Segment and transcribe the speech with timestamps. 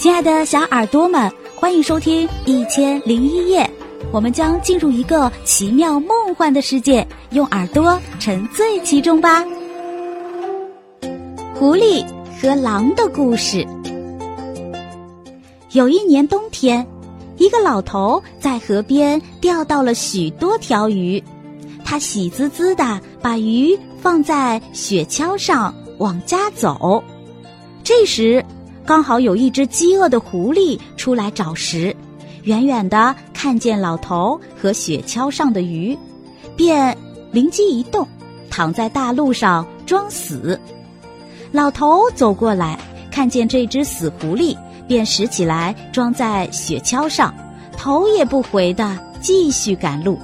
[0.00, 3.62] 亲爱的小耳朵们，欢迎收听《一千零一夜》，
[4.10, 9.44] 我们将进入一个奇妙梦幻的世界，用耳朵沉醉其中吧。
[11.54, 12.02] 狐狸
[12.40, 13.62] 和狼的故事。
[15.72, 16.86] 有一年冬天，
[17.36, 21.22] 一个老头在河边钓到了许多条鱼，
[21.84, 27.04] 他喜滋滋的把鱼放在雪橇上往家走。
[27.84, 28.42] 这时，
[28.90, 31.94] 刚好有一只饥饿的狐狸出来找食，
[32.42, 35.96] 远远的看见老头和雪橇上的鱼，
[36.56, 36.98] 便
[37.30, 38.04] 灵机一动，
[38.50, 40.60] 躺在大路上装死。
[41.52, 42.76] 老头走过来，
[43.12, 44.58] 看见这只死狐狸，
[44.88, 47.32] 便拾起来装在雪橇上，
[47.76, 50.18] 头也不回的继续赶路。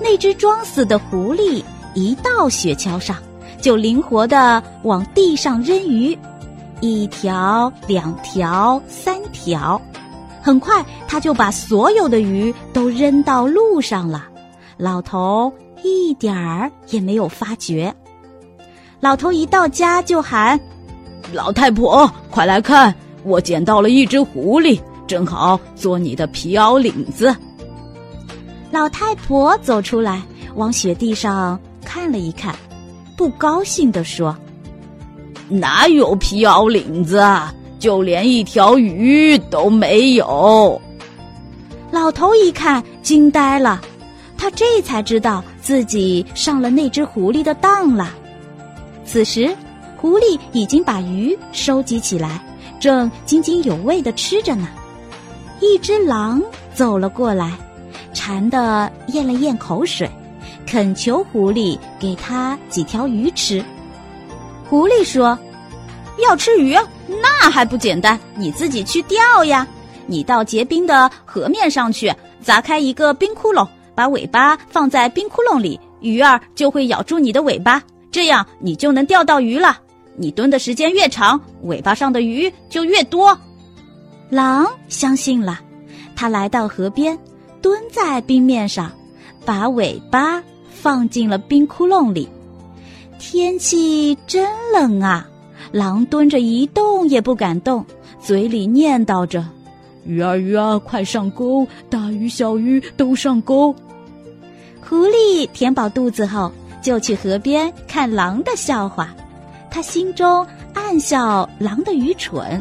[0.00, 1.62] 那只装死的狐狸
[1.94, 3.16] 一到雪橇上，
[3.60, 6.18] 就灵活的往地上扔鱼。
[6.80, 9.80] 一条、两条、三条，
[10.40, 14.26] 很快他就把所有的鱼都扔到路上了。
[14.76, 17.94] 老头一点儿也没有发觉。
[18.98, 20.58] 老头一到家就喊
[21.32, 27.34] ：“老太婆，快来看，我捡到了一只狐狸，正好做你的皮袄领子。”
[28.72, 30.22] 老太婆走出来，
[30.54, 32.54] 往雪地上看了一看，
[33.16, 34.34] 不高兴地说。
[35.50, 37.22] 哪有皮袄领子？
[37.78, 40.80] 就连一条鱼都没有。
[41.90, 43.80] 老头一看，惊呆了，
[44.36, 48.10] 他这才知道自己上了那只狐狸的当了。
[49.04, 49.50] 此时，
[49.96, 52.42] 狐狸已经把鱼收集起来，
[52.78, 54.68] 正津津有味的吃着呢。
[55.60, 56.40] 一只狼
[56.74, 57.52] 走了过来，
[58.12, 60.08] 馋得咽了咽口水，
[60.66, 63.64] 恳求狐狸给他几条鱼吃。
[64.70, 65.36] 狐狸说
[66.22, 66.76] ：“要吃鱼，
[67.08, 68.16] 那还不简单？
[68.36, 69.66] 你自己去钓呀！
[70.06, 77.82] 你到结冰的河面上去，砸开一个冰窟窿，把尾巴放在冰窟窿里，鱼儿就会咬住你的尾巴，
[78.12, 79.76] 这样你就能钓到鱼了。
[80.14, 83.36] 你蹲的时间越长，尾巴上的鱼就越多。”
[84.30, 85.58] 狼相信了，
[86.14, 87.18] 他来到河边，
[87.60, 88.92] 蹲在冰面上，
[89.44, 92.28] 把尾巴放进了冰窟窿里。
[93.20, 95.28] 天气真冷啊！
[95.72, 97.84] 狼蹲着一动也不敢动，
[98.18, 99.46] 嘴里念叨着
[100.04, 101.68] ：“鱼儿鱼儿，快上钩！
[101.90, 103.76] 大鱼小鱼都上钩。”
[104.80, 106.50] 狐狸填饱肚子后，
[106.82, 109.14] 就去河边看狼的笑话。
[109.70, 112.60] 他心中暗笑狼的愚蠢，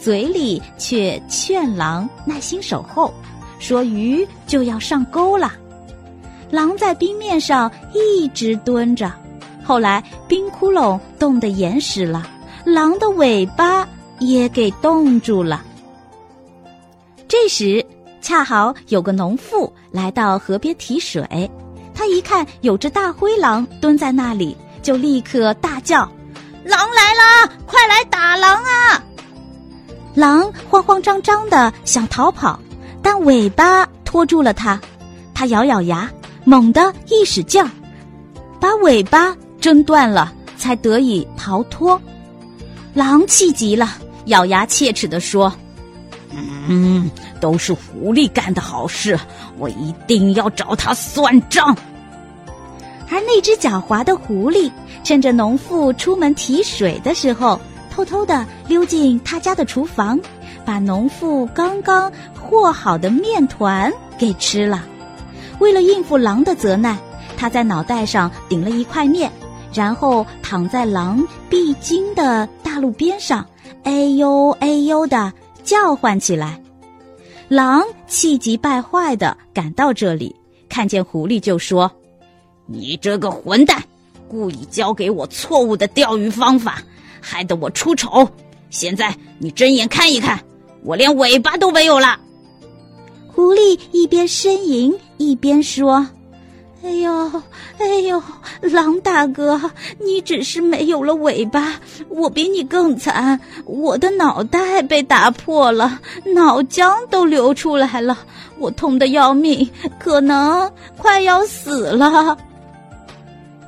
[0.00, 3.14] 嘴里却劝狼耐心守候，
[3.60, 5.52] 说鱼就要上钩了。
[6.50, 9.10] 狼在冰面上一直蹲着。
[9.64, 12.26] 后来冰窟窿冻得严实了，
[12.64, 13.86] 狼的尾巴
[14.18, 15.62] 也给冻住了。
[17.28, 17.84] 这时
[18.20, 21.50] 恰好有个农妇来到河边提水，
[21.94, 26.00] 他一看有只大灰狼蹲在那里，就立刻大叫
[26.64, 29.02] ：“狼来了，快来打狼啊！”
[30.14, 32.60] 狼慌慌张张的想逃跑，
[33.02, 34.78] 但尾巴拖住了它，
[35.34, 36.10] 它咬咬牙，
[36.44, 37.70] 猛地一使劲儿，
[38.60, 39.34] 把尾巴。
[39.62, 41.98] 挣断了，才得以逃脱。
[42.92, 43.88] 狼气急了，
[44.26, 45.50] 咬牙切齿地说
[46.34, 47.08] ：“嗯，
[47.40, 49.18] 都是狐狸干的好事，
[49.56, 51.74] 我一定要找他算账。”
[53.08, 54.70] 而那只狡猾的狐狸，
[55.04, 60.18] 趁着农妇出门提水的时候，偷偷的溜进他家的厨房，
[60.64, 64.82] 把农妇刚刚和好的面团给吃了。
[65.60, 66.98] 为了应付狼的责难，
[67.36, 69.30] 他在脑袋上顶了一块面。
[69.74, 73.46] 然后躺在狼必经的大路边上，
[73.84, 75.32] 哎呦哎呦的
[75.64, 76.60] 叫唤起来。
[77.48, 80.34] 狼气急败坏的赶到这里，
[80.68, 81.90] 看见狐狸就说
[82.66, 83.82] ：“你这个混蛋，
[84.28, 86.82] 故意教给我错误的钓鱼方法，
[87.20, 88.28] 害得我出丑。
[88.70, 90.42] 现在你睁眼看一看，
[90.82, 92.18] 我连尾巴都没有了。”
[93.28, 96.06] 狐狸一边呻吟一边说。
[96.84, 97.42] 哎呦，
[97.78, 98.20] 哎呦，
[98.60, 99.60] 狼大哥，
[100.00, 101.74] 你只是没有了尾巴，
[102.08, 106.00] 我比你更惨，我的脑袋被打破了，
[106.34, 108.18] 脑浆都流出来了，
[108.58, 109.68] 我痛得要命，
[109.98, 112.36] 可能快要死了。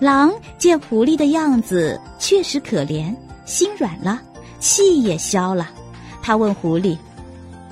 [0.00, 3.14] 狼见狐狸的样子确实可怜，
[3.46, 4.20] 心软了，
[4.58, 5.70] 气也消了。
[6.20, 6.98] 他问狐狸：“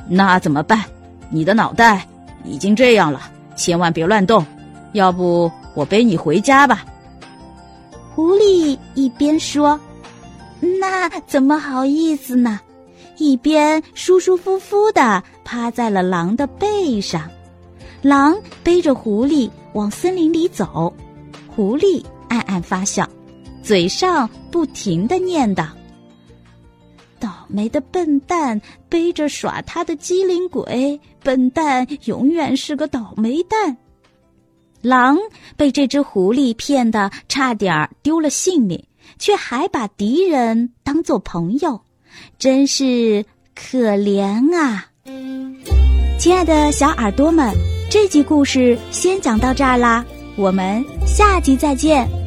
[0.08, 0.84] 那怎么办？
[1.30, 2.06] 你的脑袋
[2.44, 3.22] 已经这样了，
[3.56, 4.46] 千万别乱动。”
[4.92, 6.84] 要不我背你回家吧。
[8.14, 9.78] 狐狸一边说
[10.80, 12.60] ：“那怎么好意思呢？
[13.18, 17.30] 一边舒舒服服的趴在了狼的背上。
[18.00, 20.92] 狼背着狐狸往森林里走，
[21.54, 23.08] 狐狸暗暗发笑，
[23.62, 25.68] 嘴上不停的念叨
[27.20, 33.76] ：“倒霉的笨蛋，背着耍他的机灵鬼，笨蛋永远是个倒霉蛋。”
[34.82, 35.16] 狼
[35.56, 38.84] 被这只狐狸骗得差点丢了性命，
[39.18, 41.80] 却还把敌人当做朋友，
[42.38, 43.24] 真是
[43.54, 44.86] 可怜啊！
[46.18, 47.52] 亲爱的小耳朵们。
[47.90, 50.02] 这集故事先讲到这儿啦，
[50.34, 52.21] 我们下集再见。